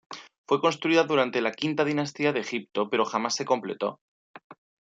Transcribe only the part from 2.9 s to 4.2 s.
jamás se completó.